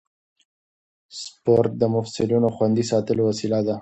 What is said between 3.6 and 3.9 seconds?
ده.